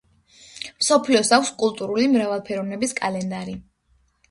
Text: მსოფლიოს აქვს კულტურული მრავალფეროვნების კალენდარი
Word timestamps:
მსოფლიოს 0.79 1.29
აქვს 1.37 1.51
კულტურული 1.61 2.09
მრავალფეროვნების 2.15 2.99
კალენდარი 3.03 3.57